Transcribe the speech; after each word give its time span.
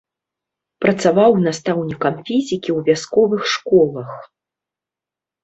Працаваў 0.85 1.31
настаўнікам 1.47 2.15
фізікі 2.31 2.69
ў 2.77 2.89
вясковых 2.89 3.43
школах. 3.53 4.09